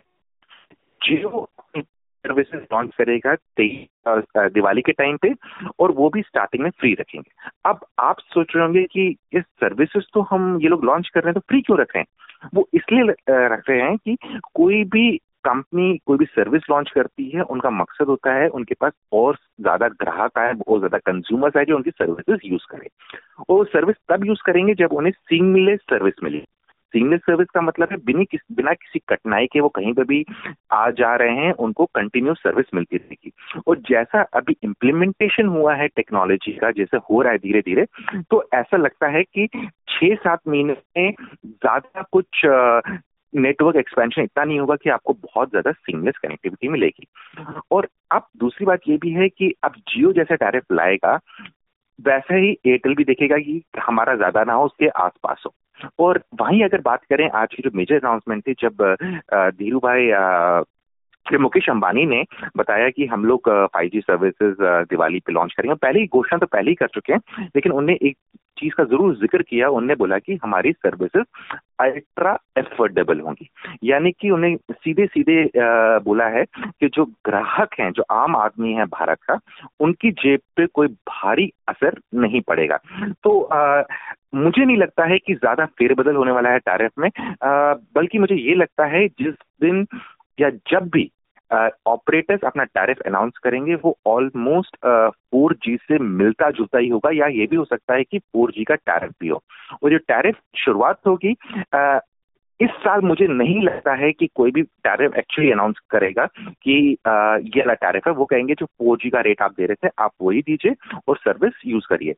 जियो 1.01 1.47
सर्विसेज़ 1.77 2.61
लॉन्च 2.63 2.93
करेगा 2.97 3.33
तेईस 3.35 4.23
दिवाली 4.37 4.81
के 4.81 4.91
टाइम 4.91 5.17
पे 5.17 5.33
और 5.79 5.91
वो 5.91 6.09
भी 6.09 6.21
स्टार्टिंग 6.21 6.63
में 6.63 6.69
फ्री 6.69 6.93
रखेंगे। 6.93 7.31
अब 7.65 7.85
आप 7.99 8.19
सोच 8.19 8.55
रहे 8.55 8.65
होंगे 8.65 8.83
कि 8.83 9.07
ये 9.35 9.41
सर्विसेज़ 9.41 10.05
तो 10.13 10.21
हम 10.21 10.57
ये 10.61 10.69
लोग 10.69 10.85
लॉन्च 10.85 11.09
कर 11.09 11.19
रहे 11.19 11.29
हैं 11.29 11.33
तो 11.33 11.39
फ्री 11.39 11.61
क्यों 11.61 11.79
रख 11.79 11.95
रहे 11.95 12.01
हैं? 12.01 12.49
वो 12.55 12.67
इसलिए 12.73 13.13
रख 13.47 13.69
रहे 13.69 13.81
हैं 13.81 13.97
कि 13.97 14.17
कोई 14.53 14.83
भी 14.83 15.17
कंपनी 15.45 15.97
कोई 16.05 16.17
भी 16.17 16.25
सर्विस 16.25 16.61
लॉन्च 16.69 16.89
करती 16.91 17.29
है, 17.29 17.41
उनका 17.41 17.69
मकसद 17.69 18.07
होता 18.07 18.33
है, 18.33 18.47
उनके 18.49 18.75
पास 18.75 18.91
और 19.13 19.37
ज़्यादा 19.61 19.87
ग्राहक 20.01 20.37
आए, 20.37 20.53
और 20.67 20.79
ज़्यादा 20.79 20.97
कंज्यूमर्स 21.05 21.57
आए 21.57 21.65
जो 21.65 21.75
उनकी 21.75 21.91
सर्विसेज़ 21.91 22.39
यूज़ 22.45 22.65
करें। 22.71 22.87
और 23.49 23.65
सर्विस 23.65 23.95
तब 24.09 24.25
यूज़ 24.25 24.41
करेंगे 24.45 24.73
जब 24.75 24.93
उन्हें 24.93 25.11
सिंगलेस 25.11 25.79
सर्विस 25.89 26.23
मिले। 26.23 26.43
सीमलेस 26.95 27.21
सर्विस 27.21 27.47
का 27.53 27.61
मतलब 27.61 27.87
है, 27.91 27.97
बिना 27.97 28.23
किस, 28.23 28.41
बिना 28.51 28.73
किसी 28.73 28.99
कठिनाई 29.09 29.45
के 29.45 29.59
वो 29.59 29.69
कहीं 29.71 29.93
पर 29.93 30.03
भी 30.03 30.23
आ 30.73 30.89
जा 30.91 31.15
रहे 31.15 31.35
हैं, 31.35 31.51
उनको 31.53 31.85
कंटिन्यू 31.95 32.33
सर्विस 32.35 32.73
मिलती 32.75 32.97
रहेगी। 32.97 33.31
और 33.67 33.79
जैसा 33.89 34.21
अभी 34.33 34.55
इम्प्लीमेंटेशन 34.63 35.47
हुआ 35.47 35.75
है 35.75 35.87
टेक्नोलॉजी 35.87 36.51
का, 36.51 36.71
जैसे 36.71 36.97
हो 37.09 37.21
रहा 37.21 37.31
है 37.31 37.37
धीरे 37.37 37.61
धीरे 37.61 37.85
तो 38.31 38.43
ऐसा 38.53 38.77
लगता 38.77 39.07
है 39.07 39.23
कि 39.23 39.47
छह 39.89 40.15
सात 40.15 40.39
महीने 40.47 40.73
में 40.97 41.13
ज़्यादा 41.45 42.01
कुछ 42.11 42.41
नेटवर्क 43.33 43.75
एक्सपेंशन 43.75 44.21
इतना 44.21 44.43
नहीं 44.43 44.59
होगा 44.59 44.75
कि 44.75 44.89
आपको 44.89 45.13
बहुत 45.13 45.49
ज़्यादा 45.49 45.71
सिंगलेस 45.71 46.17
कनेक्टिविटी 46.17 46.67
मिलेगी। 46.67 47.07
और 47.71 47.87
अब 48.11 48.27
दूसरी 48.37 48.65
बात 48.65 48.87
ये 48.87 48.97
भी 48.97 49.11
है 49.11 49.27
कि 49.29 49.53
अब 49.63 49.73
जियो 49.89 50.11
जैसा 50.13 50.35
टैरिफ 50.35 50.71
लाएगा 50.71 51.19
वैसे 51.99 52.35
ही 52.35 52.49
एयरटेल 52.67 52.95
भी 52.95 53.03
देखेगा 53.03 53.37
कि 53.37 53.61
हमारा 53.79 54.15
ज़्यादा 54.15 54.43
ना 54.43 54.53
हो, 54.53 54.65
उसके 54.65 54.87
आसपास 54.87 55.43
हो। 55.45 55.53
और 55.99 56.21
वहीं 56.41 56.63
अगर 56.63 56.81
बात 56.81 57.03
करें, 57.03 57.29
आज 57.29 57.53
की 57.53 57.63
जो 57.63 57.69
मेजर 57.75 57.95
अनाउंसमेंट 57.95 58.47
थी, 58.47 58.53
जब 58.59 58.95
धीरू 59.59 59.79
भाई 59.79 60.11
फिर 61.25 61.39
मुकेश 61.39 61.69
अंबानी 61.69 62.05
ने 62.05 62.23
बताया 62.57 62.89
कि 62.89 63.05
हम 63.05 63.25
लोग 63.25 63.49
फाइव 63.73 63.89
जी 63.93 64.01
सर्विसेज़ 64.01 64.57
दिवाली 64.89 65.19
पे 65.19 65.33
लॉन्च 65.33 65.53
करेंगे। 65.53 65.75
पहले 65.75 65.99
ही 65.99 66.07
घोषणा 66.07 66.37
तो 66.37 66.45
पहले 66.45 66.71
ही 66.71 66.75
कर 66.75 66.87
चुके 66.87 67.13
हैं, 67.13 67.47
लेकिन 67.55 67.71
उनने 67.71 67.93
एक 68.01 68.17
चीज़ 68.57 68.73
का 68.73 68.83
ज़रूर 68.83 69.15
ज़िक्र 69.15 69.41
किया 69.41 69.69
उनने 69.69 69.95
बोला 69.95 70.17
कि 70.19 70.39
हमारी 70.43 70.71
सर्विसेज़ 70.71 71.25
अल्ट्रा 71.79 72.37
एफोर्डेबल 72.57 73.19
होंगी। 73.19 73.49
यानी 73.83 74.11
कि 74.11 74.29
उन्हें 74.29 74.55
सीधे 74.71 75.05
सीधे 75.05 75.43
बोला 76.05 76.27
है 76.27 76.43
कि 76.61 76.87
जो 76.87 77.05
ग्राहक 77.25 77.79
हैं 77.79 77.91
जो 77.91 78.03
आम 78.11 78.35
आदमी 78.35 78.73
है 78.73 78.85
भारत 78.87 79.17
का 79.29 79.39
उनकी 79.79 80.11
जेब 80.23 80.39
पे 80.57 80.65
कोई 80.65 80.87
भारी 80.87 81.51
असर 81.69 81.99
नहीं 82.15 82.41
पड़ेगा। 82.41 82.79
तो 83.23 83.41
आ, 83.41 83.83
मुझे 84.35 84.65
नहीं 84.65 84.77
लगता 84.77 85.05
है 85.05 85.17
कि 85.17 85.33
ज़्यादा 85.33 85.65
फेरबदल 85.79 86.15
होने 86.15 86.31
वाला 86.31 86.49
है 86.49 86.59
टैरिफ 86.59 86.91
में 86.99 87.09
आ, 87.09 87.73
बल्कि 87.95 88.19
मुझे 88.19 88.35
ये 88.35 88.55
लगता 88.55 88.85
है 88.87 89.07
जिस 89.07 89.33
दिन 89.61 89.85
या 90.39 90.49
जब 90.71 90.89
भी 90.93 91.09
ऑपरेटर्स 91.87 92.39
uh, 92.39 92.45
अपना 92.45 92.63
टैरिफ 92.63 92.99
अनाउंस 92.99 93.37
करेंगे 93.43 93.75
वो 93.75 93.97
ऑलमोस्ट 94.07 94.77
फोर 95.31 95.53
जी 95.53 95.75
से 95.75 95.99
मिलता 95.99 96.49
जुलता 96.49 96.79
ही 96.79 96.89
होगा 96.89 97.09
या 97.13 97.27
ये 97.27 97.47
भी 97.47 97.55
हो 97.55 97.65
सकता 97.65 97.93
है 97.93 98.03
कि 98.03 98.19
फोर 98.19 98.51
जी 98.51 98.63
का 98.63 98.75
टैरिफ 98.75 99.11
भी 99.21 99.27
हो। 99.27 99.43
और 99.83 99.89
जो 99.89 99.97
टैरिफ 99.97 100.35
शुरुआत 100.57 100.99
होगी 101.07 101.35
uh, 101.75 101.99
इस 102.61 102.69
साल 102.69 103.01
मुझे 103.01 103.27
नहीं 103.27 103.61
लगता 103.61 103.93
है 103.93 104.11
कि 104.11 104.27
कोई 104.35 104.51
भी 104.51 104.61
टैरिफ 104.61 105.15
एक्चुअली 105.15 105.51
अनाउंस 105.51 105.75
करेगा 105.89 106.25
कि 106.63 106.97
uh, 107.07 107.39
ये 107.55 107.61
वाला 107.61 107.73
टैरिफ 107.73 108.07
है। 108.07 108.13
वो 108.13 108.25
कहेंगे 108.25 108.53
जो 108.53 108.65
फोर 108.65 108.97
जी 108.97 109.09
का 109.09 109.21
रेट 109.21 109.41
आप 109.41 109.51
दे 109.51 109.65
रहे 109.65 109.87
थे 109.87 109.91
आप 109.99 110.11
वही 110.21 110.41
दीजिए 110.41 110.75
और 111.07 111.17
सर्विस 111.17 111.53
यूज़ 111.65 111.85
करिए। 111.89 112.13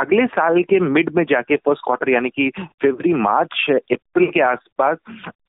अगले 0.00 0.26
साल 0.26 0.62
के 0.62 0.78
मिड 0.80 1.10
में 1.14 1.24
जाके 1.24 1.56
फ़र्स्ट 1.56 1.82
क्वार्टर 1.84 2.10
यानी 2.10 2.28
कि 2.28 2.48
फरवरी 2.82 3.12
मार्च 3.14 3.66
अप्रैल 3.70 4.26
के 4.26 4.40
आसपास 4.40 4.98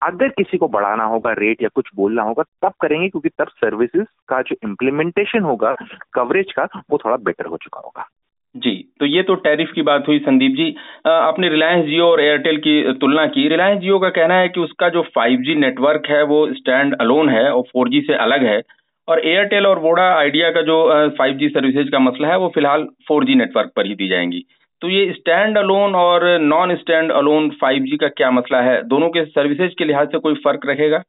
अगर 0.04 0.30
किसी 0.30 0.58
को 0.58 0.68
बढ़ाना 0.68 1.04
होगा 1.04 1.32
रेट 1.34 1.62
या 1.62 1.70
कुछ 1.76 1.90
बोलना 1.96 2.24
होगा, 2.24 2.44
तब 2.62 2.74
करेंगे, 2.82 3.10
क्योंकि 3.10 3.30
तब 3.30 3.48
सर्विसेज़ 3.48 4.06
का 4.28 4.42
जो 4.42 4.56
इम्प्लीमेंटेशन 4.64 5.44
होगा 5.44 5.76
कवरेज 6.14 6.52
का, 6.52 6.68
वो 6.92 6.98
थोड़ा 6.98 7.16
बेटर 7.18 7.46
हो 7.46 7.58
चुका 7.58 7.80
होगा। 7.80 8.08
जी 8.56 8.72
तो 9.00 9.06
ये 9.06 9.22
तो 9.24 9.36
टैरिफ 9.38 9.72
की 9.76 9.82
बात 9.82 10.08
हुई, 10.08 10.20
संदीप 10.20 10.56
जी। 10.56 10.76
आपने 11.08 11.50
रिलायंस 11.50 11.86
जियो 11.86 12.06
और 12.06 12.22
एयरटेल 12.22 12.58
की 12.58 12.94
तुलना 12.94 13.26
की। 13.28 13.48
रिलायंस 13.48 13.82
जियो 13.82 14.00
का 14.00 14.10
कहना 14.10 14.36
है 14.36 14.50
कि 14.50 14.60
उसका 14.60 14.90
जो 14.90 15.04
5G 15.16 15.56
नेटवर्क 15.58 16.08
है, 16.10 16.24
वो 16.24 16.54
स्टैंड 16.54 16.96
अलोन 17.02 17.30
है 17.30 17.50
और 17.52 17.64
4G 17.68 18.02
से 18.08 18.14
अलग 18.18 18.46
है। 18.46 18.62
और 19.10 19.20
एयरटेल 19.28 19.66
और 19.66 19.80
वोडा 19.80 20.04
आइडिया 20.18 20.50
का 20.52 20.62
जो 20.62 20.78
फाइव 21.18 21.38
जी 21.38 21.48
सर्विसेज़ 21.50 21.90
का 21.92 22.00
मसला 22.00 22.28
है, 22.28 22.38
वो 22.38 22.50
फ़िलहाल 22.56 22.88
फोर 23.08 23.26
जी 23.26 23.36
नेटवर्क 23.36 23.72
पर 23.76 23.86
ही 23.86 23.96
दी 23.96 24.08
जाएँगी। 24.08 24.44
तो 24.82 24.90
ये 24.90 25.12
स्टैंड 25.14 25.58
अलोन 25.58 25.96
और 25.96 26.26
non 26.40 26.76
stand 26.76 27.12
alone 27.12 27.50
five 27.62 27.84
G 27.84 27.98
का 27.98 28.08
क्या 28.08 28.30
मसला 28.32 28.62
है? 28.62 28.82
दोनों 28.84 29.10
के 29.10 29.26
सर्विसेज़ 29.26 29.74
के 29.78 29.86
लिहाज 29.86 30.12
से 30.12 30.20
कोई 30.20 30.34
फ़र्क 30.44 30.66
रहेगा? 30.66 31.00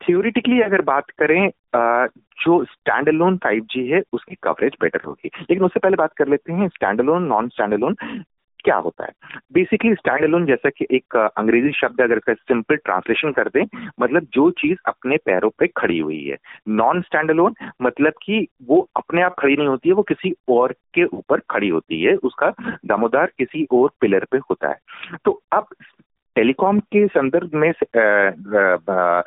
थ्योरिटिकली 0.00 0.60
अगर 0.62 0.82
बात 0.82 1.10
करें 1.18 1.48
जो 2.40 2.62
स्टैंड 2.64 3.08
अलोन 3.08 3.36
फाइव 3.36 3.66
जी 3.70 3.86
है, 3.88 4.02
उसकी 4.12 4.34
कवरेज 4.42 4.72
बेटर 4.80 5.00
होगी। 5.06 5.30
लेकिन 5.40 5.64
उससे 5.64 5.80
पहले 5.80 5.96
बात 5.96 6.12
कर 6.16 6.28
लेते 6.28 6.52
हैं 6.52 6.68
stand 6.68 7.00
alone 7.00 7.22
non 7.22 7.48
stand 7.48 7.74
alone 7.74 7.96
क्या 8.66 8.76
होता 8.76 9.04
है? 9.04 9.12
बेसिकली 9.52 9.94
स्टैंड 9.94 10.24
अलोन 10.24 10.46
जैसा 10.46 10.70
कि 10.70 10.86
एक 10.90 11.16
अंग्रेज़ी 11.36 11.72
शब्द 11.72 12.00
अगर 12.00 12.16
इसका 12.16 12.34
सिंपल 12.34 12.76
ट्रांसलेशन 12.76 13.32
कर 13.32 13.48
दें 13.48 13.64
मतलब 14.00 14.26
जो 14.32 14.50
चीज़ 14.50 14.78
अपने 14.86 15.16
पैरों 15.16 15.50
पे 15.58 15.66
खड़ी 15.76 15.98
हुई 15.98 16.24
है। 16.24 16.36
नॉन 16.68 17.00
स्टैंड 17.00 17.30
अलोन 17.30 17.54
मतलब 17.82 18.12
कि 18.22 18.46
वो 18.68 18.88
अपने 18.96 19.22
आप 19.22 19.34
खड़ी 19.38 19.56
नहीं 19.56 19.68
होती 19.68 19.88
है 19.88 19.94
वो 19.94 20.02
किसी 20.02 20.34
और 20.48 20.74
के 20.94 21.04
ऊपर 21.04 21.40
खड़ी 21.50 21.68
होती 21.68 22.02
है 22.02 22.14
उसका 22.16 22.54
दामोदार 22.86 23.26
किसी 23.38 23.66
और 23.72 23.90
पिलर 24.00 24.24
पे 24.30 24.38
होता 24.38 24.68
है। 24.68 24.78
तो 25.24 25.40
अब 25.52 25.66
टेलीकॉम 26.34 26.80
के 26.80 27.06
संदर्भ 27.06 27.50
में 27.54 27.68
आ, 27.68 28.00
आ, 28.00 28.94
आ, 28.94 29.22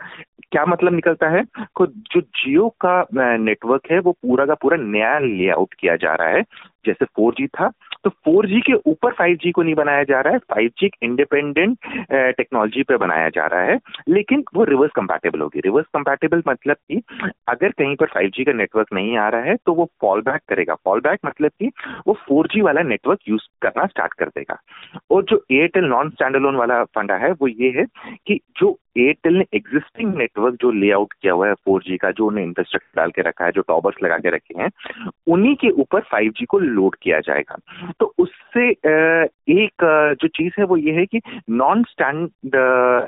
क्या 0.52 0.66
मतलब 0.66 0.94
निकलता 0.94 1.30
है? 1.30 1.44
को 1.76 1.86
जो 1.88 2.22
जियो 2.22 2.70
का 2.86 3.06
नेटवर्क 3.38 3.82
है 3.92 4.00
वो 4.00 4.12
पूरा 4.12 4.46
का 4.46 4.54
पूरा 4.54 4.78
नया 4.78 5.20
लेआउट 5.20 5.74
किया 5.74 5.96
जा 5.96 6.16
रहा 6.16 6.28
है। 6.28 6.42
जैसे 6.86 7.06
4G 7.06 7.48
था 7.48 7.72
तो 8.04 8.10
4G 8.28 8.62
के 8.66 8.74
ऊपर 8.90 9.14
5G 9.14 9.52
को 9.52 9.64
नहीं 9.64 9.76
बनाया 9.76 10.04
जा 10.04 10.20
रहा 10.22 10.34
है 10.34 10.40
5G 10.52 10.86
एक 10.86 10.96
इंडिपेंडेंट 11.04 11.78
टेक्नोलॉजी 12.12 12.84
पे 12.84 12.98
बनाया 12.98 13.30
जा 13.30 13.46
रहा 13.46 13.62
है, 13.62 13.80
लेकिन 14.10 14.44
वो 14.56 14.64
रिवर्स 14.64 14.92
कंपैटिबल 14.96 15.40
होगी। 15.42 15.60
रिवर्स 15.60 15.86
कंपैटिबल 15.94 16.44
मतलब 16.48 16.76
कि 16.76 17.02
अगर 17.48 17.72
कहीं 17.72 17.96
पर 17.96 18.08
5G 18.16 18.46
का 18.46 18.54
नेटवर्क 18.54 18.94
नहीं 18.94 19.18
आ 19.18 19.28
रहा 19.30 19.42
है 19.42 19.56
तो 19.66 19.74
वो 19.74 19.90
फॉल 20.02 20.22
बैक 20.22 20.42
करेगा। 20.50 20.76
फॉल 20.76 21.00
बैक 21.00 21.20
मतलब 21.26 21.52
कि 21.60 21.72
वो 22.08 22.18
4G 22.30 22.62
वाला 22.62 22.82
नेटवर्क 22.84 23.20
यूज़ 23.30 23.48
करना 23.62 23.86
स्टार्ट 23.86 24.14
कर 24.14 24.28
देगा। 24.30 24.62
और 25.12 25.24
जो 25.30 25.44
एयरटेल 25.52 25.86
नॉन 25.86 26.10
स्टैंड 26.10 26.46
वाला 26.58 26.84
फंडा 26.86 27.16
है, 27.18 27.32
वो 27.32 27.48
ये 27.48 27.70
है 27.78 27.86
कि 28.28 28.40
जो 28.60 28.78
एयरटेल 28.98 29.34
ने 29.34 29.46
एग्जिस्टिंग 29.54 30.14
नेटवर्क 30.16 30.56
जो 30.62 30.72
लेआउट 30.72 31.14
किया 31.22 31.34
हुआ 31.34 31.48
है 31.48 31.54
फोर 31.56 31.84
का, 31.92 32.12
जो 32.12 32.26
उन्हें 32.28 32.46
इंफ्रास्ट्रक्चर 32.46 33.02
डाल 33.02 33.12
के 33.12 33.22
रखा 33.22 33.46
है, 33.46 33.52
जो 33.52 33.62
टॉवर्स 33.62 34.04
लगा 34.04 34.18
के 34.18 34.30
रखे 34.30 34.62
हैं, 34.62 34.70
उन्हीं 35.28 35.56
के 35.56 35.70
ऊपर 35.82 36.02
फाइव 36.12 36.34
को 36.50 36.60
लोड 36.60 36.96
किया 37.02 37.20
जाएगा। 37.20 37.58
तो 38.00 38.14
उससे 38.18 38.70
एक 39.64 39.86
जो 40.22 40.28
चीज़ 40.28 40.54
है 40.60 40.66
वो 40.66 40.78
ये 40.78 40.92
है 40.92 41.06
कि 41.06 41.22
नॉन 41.50 41.84
स्टैंड 41.84 42.30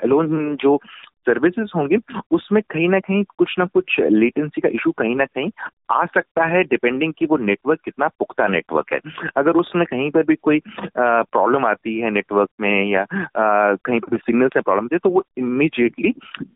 लोन 0.08 0.56
जो 0.56 0.80
सर्विसेज़ 1.28 1.70
होंगे 1.76 1.98
उसमें 2.32 2.62
कहीं 2.70 2.88
ना 2.90 3.00
कहीं 3.00 3.24
कुछ 3.38 3.56
ना 3.60 3.66
कुछ 3.66 4.00
लेटेंसी 4.00 4.62
का 4.62 4.70
इशू 4.70 4.92
कहीं 4.92 5.16
ना 5.16 5.26
कहीं 5.26 5.50
आ 5.92 6.06
सकता 6.06 6.46
है 6.46 6.64
डिपेंडिंग 6.64 7.14
कि 7.18 7.26
वो 7.26 7.38
नेटवर्क 7.38 7.80
कितना 7.86 8.08
पुख्ता 8.08 8.48
नेटवर्क 8.48 8.94
है। 8.94 9.00
अगर 9.38 9.52
उसमें 9.52 9.86
कहीं 9.86 10.10
पर 10.12 10.24
भी 10.24 10.36
कोई 10.36 10.62
प्रॉब्लम 10.98 11.66
आती 11.66 12.00
है 12.00 12.10
नेटवर्क 12.12 12.50
में 12.62 12.86
या 12.86 13.02
आ, 13.02 13.76
कहीं 13.76 14.00
पर 14.00 14.12
भी 14.12 14.18
सिग्नल 14.18 14.48
से 14.48 14.62
प्रॉब्लम 14.62 14.88
तो 14.98 15.10
वो 15.10 15.24
इमीजिएटली 15.38 16.14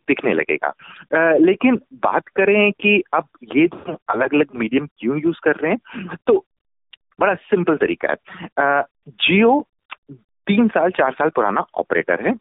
दिखने 0.07 0.33
लगेगा। 0.33 0.67
आ, 0.67 1.37
लेकिन 1.37 1.75
बात 1.93 2.27
करें 2.27 2.71
कि 2.71 3.01
अब 3.13 3.27
ये 3.55 3.67
अलग 4.09 4.33
अलग 4.33 4.55
मीडियम 4.55 4.87
क्यों 4.99 5.19
यूज़ 5.19 5.37
कर 5.43 5.55
रहे 5.55 5.71
हैं 5.71 6.07
तो 6.27 6.45
बड़ा 7.19 7.33
सिंपल 7.35 7.77
तरीका 7.77 8.09
है। 8.09 8.83
जियो 9.07 9.61
तीन 10.47 10.67
साल, 10.67 10.89
चार 10.91 11.11
साल 11.13 11.29
पुराना 11.35 11.65
ऑपरेटर 11.75 12.27
है। 12.27 12.33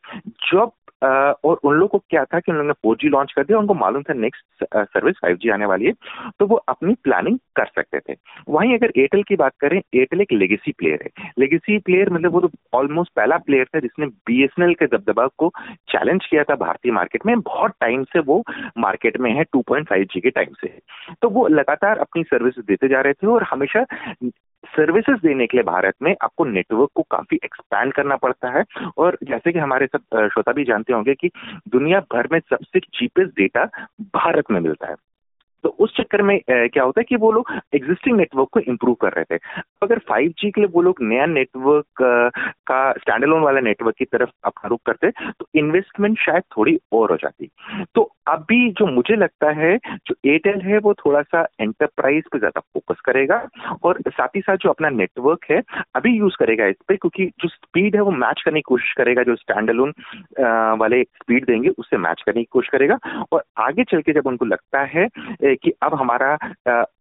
जब 0.53 0.71
और 1.03 1.59
उन 1.65 1.75
लोगों 1.75 1.87
को 1.89 1.99
क्या 2.11 2.25
था 2.25 2.39
कि 2.41 2.51
उन 2.53 2.57
लोगों 2.59 2.67
ने 2.69 2.73
फोर 2.83 2.97
लॉन्च 3.05 3.33
कर 3.33 3.45
दिया, 3.45 3.59
उनको 3.59 3.75
मालूम 3.75 4.03
था 4.03 4.15
नेक्स्ट 4.15 4.65
सर्विस 4.75 5.17
फाइव 5.23 5.53
आने 5.53 5.67
वाली 5.67 5.87
है 5.87 5.93
तो 6.39 6.47
वो 6.47 6.57
अपनी 6.69 6.95
प्लानिंग 7.05 7.39
कर 7.57 7.67
सकते 7.67 7.99
थे। 8.01 8.17
वहीं 8.49 8.75
अगर 8.75 8.93
एयरटेल 8.97 9.23
की 9.23 9.37
बात 9.37 9.53
करें 9.61 9.77
एयरटेल 9.79 10.21
एक 10.21 10.33
लेगेसी 10.33 10.73
प्लेयर 10.73 11.03
है। 11.05 11.31
लेगेसी 11.39 11.79
प्लेयर 11.79 12.11
मतलब 12.11 12.33
वो 12.33 12.41
तो 12.41 12.51
ऑलमोस्ट 12.75 13.13
पहला 13.17 13.37
प्लेयर 13.39 13.67
था 13.67 13.81
जिसने 13.81 14.07
बीएसएनएल 14.07 14.75
के 14.75 14.87
दबदबा 14.87 15.27
को 15.39 15.51
चैलेंज 15.89 16.27
किया 16.27 16.45
था 16.45 16.55
भारतीय 16.57 16.93
मार्केट 16.93 17.27
में। 17.27 17.41
बहुत 17.41 17.75
टाइम 17.81 18.05
से 18.05 18.21
वो 18.21 18.43
मार्केट 18.79 19.17
में 19.21 19.31
है 19.33 19.45
2.5G 19.57 20.21
के 20.21 20.31
टाइम 20.31 20.55
से। 20.61 20.79
तो 21.23 21.29
वो 21.31 21.47
लगातार 21.51 21.99
अपनी 21.99 22.23
सर्विस 22.25 22.59
देते 22.59 22.89
जा 22.89 23.01
रहे 23.01 23.13
थे 23.13 23.27
और 23.27 23.43
हमेशा 23.43 23.85
सर्विसेज़ 24.65 25.17
देने 25.17 25.47
के 25.47 25.57
लिए 25.57 25.65
भारत 25.65 25.95
में 26.03 26.17
आपको 26.23 26.45
नेटवर्क 26.45 26.91
को 26.95 27.03
काफ़ी 27.03 27.39
एक्सपैंड 27.45 27.93
करना 27.93 28.17
पड़ता 28.17 28.59
है। 28.59 28.65
और 28.99 29.19
जैसे 29.23 29.53
कि 29.53 29.59
हमारे 29.59 29.87
सब 29.87 30.29
श्रोता 30.29 30.53
भी 30.53 30.65
जानते 30.65 30.93
होंगे 30.93 31.15
कि 31.15 31.31
दुनिया 31.69 32.01
भर 32.01 32.29
में 32.33 32.39
सबसे 32.39 32.81
चीपेस्ट 32.81 33.37
डेटा 33.37 33.65
भारत 34.01 34.45
में 34.51 34.61
मिलता 34.61 34.87
है। 34.87 34.95
तो 35.65 35.69
उस 35.81 35.97
चक्कर 35.97 36.23
में 36.23 36.39
क्या 36.49 36.83
होता 36.83 37.01
है 37.01 37.05
कि 37.05 37.17
वो 37.17 37.31
लोग 37.33 37.53
एग्जिस्टिंग 37.75 38.17
नेटवर्क 38.17 38.49
को 38.53 38.61
इम्प्रूव 38.63 38.95
कर 39.03 39.13
रहे 39.13 39.25
थे। 39.25 39.41
अगर 39.83 39.99
5G 40.11 40.51
के 40.51 40.61
लिए 40.61 40.71
वो 40.73 40.83
लोग 40.83 41.03
नया 41.03 41.27
नेटवर्क 41.27 42.03
का 42.69 42.93
स्टैंड 42.95 43.25
वाला 43.35 43.61
नेटवर्क 43.61 43.97
की 43.99 44.05
तरफ़ 44.07 44.31
अपना 44.45 44.69
रुख 44.69 44.81
करते 44.87 45.11
तो 45.11 45.47
इन्वेस्टमेंट 45.57 46.19
शायद 46.21 46.43
थोड़ी 46.57 46.79
और 46.93 47.11
हो 47.11 47.17
जाती। 47.17 47.49
तो 47.95 48.11
अभी 48.29 48.71
जो 48.71 48.87
मुझे 48.87 49.17
लगता 49.17 49.51
है, 49.53 49.77
जो 49.77 50.15
एयरटेल 50.27 50.61
है, 50.61 50.79
वो 50.79 50.93
थोड़ा 50.95 51.21
सा 51.23 51.43
एंटरप्राइज 51.61 52.25
पे 52.33 52.39
ज़्यादा 52.39 52.61
फोकस 52.61 53.01
करेगा 53.05 53.37
और 53.85 54.01
साथ 54.09 54.37
ही 54.37 54.41
साथ 54.41 54.57
जो 54.57 54.69
अपना 54.71 54.89
नेटवर्क 54.91 55.45
है, 55.51 55.61
अभी 55.97 56.17
यूज़ 56.19 56.37
करेगा 56.39 56.67
इस 56.67 56.77
पर 56.89 56.97
क्योंकि 56.97 57.27
जो 57.41 57.49
स्पीड 57.49 57.97
है 57.97 58.03
वो 58.03 58.11
मैच 58.13 58.43
करने 58.45 58.59
की 58.59 58.69
कोशिश 58.69 58.93
करेगा, 58.97 59.23
जो 59.23 59.35
स्टैंड 59.37 59.71
वाले 60.81 61.03
स्पीड 61.03 61.47
देंगे, 61.47 61.69
उससे 61.69 61.97
मैच 61.99 62.23
करने 62.27 62.41
की 62.43 62.49
कोशिश 62.51 62.71
करेगा। 62.71 62.99
और 63.33 63.45
आगे 63.59 63.85
चल 63.85 64.01
के 64.03 64.13
जब 64.13 64.27
उनको 64.27 64.45
लगता 64.45 64.83
है 64.87 65.07
कि 65.57 65.73
अब 65.83 65.95
हमारा 65.95 66.33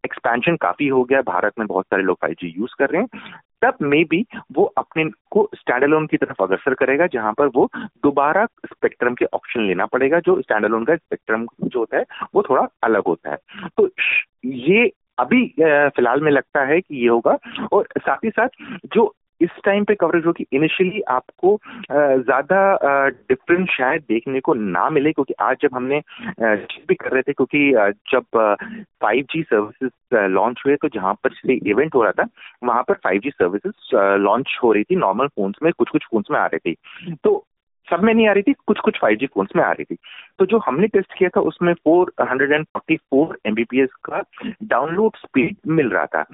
एक्सपेंशन 0.06 0.56
काफ़ी 0.56 0.88
हो 0.88 1.04
गया 1.04 1.22
भारत 1.22 1.54
में 1.60 1.68
बहुत 1.68 1.86
सारे 1.86 2.04
लोग 2.04 2.18
फाइव 2.22 2.36
यूज़ 2.44 2.76
कर 2.80 2.90
रहे 2.90 3.02
हैं। 3.02 3.32
तब 3.62 3.78
मे 3.82 4.04
बी 4.04 4.26
वो 4.52 4.64
अपने 4.78 5.06
को 5.32 5.50
स्टैंड 5.56 6.10
की 6.10 6.18
तरफ़ 6.18 6.44
अग्रसर 6.44 6.74
करेगा, 6.74 7.08
जहाँ 7.08 7.34
पर 7.34 7.48
वो 7.48 7.70
दोबारा 7.76 8.46
स्पेक्ट्रम 8.46 9.14
के 9.14 9.26
ऑप्शन 9.26 9.62
लेना 9.62 9.86
पड़ेगा। 9.86 10.20
जो 10.20 10.42
स्टैंड 10.42 10.88
का 10.88 10.96
स्पेक्ट्रम 10.96 11.48
जो 11.64 11.80
होता 11.80 11.98
है, 11.98 12.06
वो 12.36 12.42
थोड़ा 12.42 12.68
अलग 12.84 13.04
होता 13.08 13.32
है। 13.32 13.38
तो 13.78 13.90
ये 14.46 14.92
अभी 15.20 15.48
फ़िलहाल 15.60 16.22
में 16.22 16.32
लगता 16.32 16.66
है 16.66 16.82
कि 16.82 17.02
ये 17.02 17.08
होगा। 17.08 17.38
और 17.74 17.88
साथ 18.00 18.18
ही 18.24 18.30
साथ 18.30 18.50
जो 18.86 19.14
इस 19.44 19.60
टाइम 19.66 19.84
पे 19.84 19.96
कवरेज 19.96 20.26
होगी। 20.26 20.46
इनिशियली 20.54 21.02
आपको 21.10 21.58
ज़्यादा 21.92 22.60
डिफरेंस 23.10 23.70
शायद 23.70 24.04
देखने 24.10 24.40
को 24.40 24.54
ना 24.54 24.90
मिले 24.90 25.12
क्योंकि 25.12 25.34
आज 25.42 25.58
जब 25.62 25.76
हमने 25.76 26.02
भी 26.40 26.96
कर 26.96 27.12
रहे 27.12 27.22
थे 27.22 27.34
क्योंकि 27.34 27.72
जब 28.12 28.26
5G 29.04 29.44
सर्विसेज़ 29.44 30.18
लॉन्च 30.32 30.62
हुए 30.66 30.76
तो 30.76 30.88
जहाँ 30.90 31.14
पर 31.24 31.52
इवेंट 31.52 31.96
हो 31.96 32.04
रहा 32.04 32.12
था, 32.12 32.28
वहाँ 32.64 32.84
पर 32.84 33.00
5G 33.08 33.30
सर्विसेज़ 33.32 33.96
लॉन्च 34.22 34.58
हो 34.64 34.72
रही 34.74 34.84
थी। 34.84 34.96
नॉर्मल 34.96 35.28
फोन्स 35.28 35.56
में 35.64 35.72
कुछ 35.74 35.90
कुछ 35.90 36.06
फोन्स 36.12 36.32
में 36.32 36.40
आ 36.40 36.46
रही 36.46 36.72
थी। 36.72 37.16
तो 37.24 37.44
सब 37.88 38.04
में 38.04 38.14
नहीं 38.14 38.28
आ 38.28 38.32
रही 38.32 38.44
थी 38.44 38.54
कुछ 38.68 38.80
कुछ 38.80 38.98
5G 39.00 39.28
फोन्स 39.34 39.50
में 39.56 39.64
आ 39.64 39.72
रही 39.72 39.84
थी। 39.86 39.96
तो 40.40 40.46
जो 40.46 40.58
हमने 40.58 40.88
टेस्ट 40.88 41.14
किया 41.18 41.30
था, 41.30 41.42
उसमें 41.42 41.74
444 41.88 43.36
एमबीपीएस 43.46 43.90
का 44.06 44.22
डाउनलोड 44.64 45.18
स्पीड 45.18 45.56
मिल 45.68 45.90
रहा 45.90 46.06
था। 46.06 46.26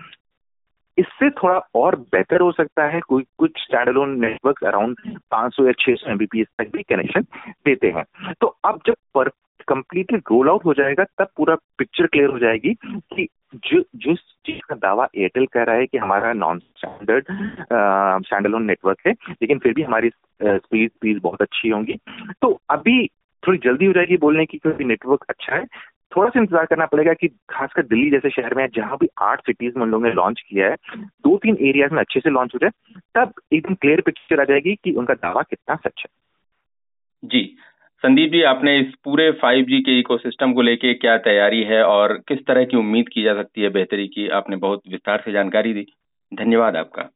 इससे 1.00 1.30
थोड़ा 1.30 1.58
और 1.76 1.96
बेहतर 2.12 2.42
हो 2.42 2.52
सकता 2.52 2.88
है 2.88 3.00
कोई, 3.00 3.24
कुछ 3.38 3.52
स्टैंड 3.58 3.90
अलोन 3.90 4.20
नेटवर्क 4.20 4.64
अराउंड 4.64 4.98
500 5.32 5.66
या 5.66 5.72
600 5.80 6.08
एमबीपीएस 6.08 6.48
तक 6.58 6.72
भी 6.74 6.84
कनेक्शन 6.84 7.22
देते 7.66 7.88
हैं। 7.88 8.04
तो 8.42 8.48
अब 8.66 8.80
जब 8.88 8.96
पर 9.16 9.30
कंप्लीटली 9.68 10.18
रोल 10.20 10.50
आउट 10.50 10.66
हो 10.66 10.74
जाएगा, 10.74 11.04
तब 11.04 11.28
पूरा 11.38 11.56
पिक्चर 11.78 12.08
क्लियर 12.08 12.30
हो 12.30 12.40
जाएगी 12.40 12.74
कि 12.84 13.28
जो, 13.56 13.82
जिस 13.96 14.20
चीज़ 14.46 14.60
का 14.70 14.76
दावा 14.76 15.08
एयरटेल 15.16 15.46
कह 15.46 15.64
रहा 15.64 15.76
है 15.76 15.86
कि 15.86 15.98
हमारा 15.98 16.34
नॉन 16.34 16.60
स्टैंडर्ड 16.60 17.26
स्टैंड 18.26 18.56
नेटवर्क 18.56 18.98
है, 19.08 19.14
लेकिन 19.32 19.60
फिर 19.60 19.74
भी 19.74 19.82
हमारी 19.82 20.10
स्पीड 20.10 20.92
स्पीड 20.92 21.22
बहुत 21.22 21.42
अच्छी 21.42 21.70
होंगी। 21.70 22.00
तो 22.42 22.60
अभी 22.70 23.06
थोड़ी 23.44 23.58
जल्दी 23.64 23.86
हो 23.86 23.94
जाएगी 23.94 24.18
बोलने 24.18 24.46
की, 24.46 24.58
क्योंकि 24.58 24.84
नेटवर्क 24.84 25.26
अच्छा 25.30 25.56
है 25.56 25.66
थोड़ा 26.18 26.30
सा 26.30 26.40
इंतज़ार 26.40 26.66
करना 26.66 26.86
पड़ेगा 26.86 27.14
कि 27.14 27.28
खासकर 27.28 27.82
दिल्ली 27.82 28.10
जैसे 28.10 28.30
शहर 28.30 28.54
में 28.54 28.68
जहाँ 28.76 28.98
भी 28.98 29.08
आठ 29.22 29.42
सिटीज़ 29.42 29.74
में 29.78 29.84
उन 29.84 29.92
लोगों 29.92 30.06
ने 30.06 30.14
लॉन्च 30.14 30.44
किया 30.50 30.70
है, 30.70 30.76
दो 30.98 31.38
तीन 31.38 31.58
एरियाज़ 31.62 31.92
में 31.92 32.00
अच्छे 32.00 32.20
से 32.20 32.30
लॉन्च 32.30 32.52
हो 32.56 32.60
जाए, 32.66 33.00
तब 33.16 33.34
एकदम 33.54 33.74
क्लियर 33.74 34.02
पिक्चर 34.02 34.42
आ 34.42 34.44
जाएगी 34.44 34.76
कि 34.76 34.92
उनका 34.92 35.14
दावा 35.14 35.42
कितना 35.42 35.76
सच 35.76 35.94
है। 35.98 36.06
जी। 37.26 37.58
संदीप 38.04 38.32
जी, 38.32 38.42
आपने 38.42 38.80
इस 38.80 38.94
पूरे 39.04 39.32
5G 39.32 39.82
के 39.82 40.00
इकोसिस्टम 40.00 40.54
को 40.54 40.62
लेके 40.62 40.94
क्या 40.94 41.18
तैयारी 41.18 41.64
है 41.64 41.84
और 41.84 42.14
किस 42.28 42.46
तरह 42.46 42.66
की 42.66 42.78
उम्मीद 42.78 43.10
की 43.10 43.24
जा 43.24 43.34
सकती 43.34 43.62
है 43.62 43.70
बेहतरी 43.70 44.08
की? 44.08 44.28
आपने 44.28 44.56
बहुत 44.56 44.82
विस्तार 44.92 45.22
से 45.26 45.32
जानकारी 45.32 45.74
दी। 45.74 45.86
धन्यवाद 46.34 46.76
आपका। 46.76 47.10